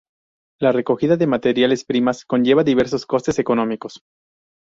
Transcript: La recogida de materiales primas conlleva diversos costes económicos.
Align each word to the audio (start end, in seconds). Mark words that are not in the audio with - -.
La 0.59 0.71
recogida 0.71 1.15
de 1.15 1.27
materiales 1.27 1.85
primas 1.85 2.25
conlleva 2.25 2.63
diversos 2.63 3.05
costes 3.05 3.37
económicos. 3.37 4.01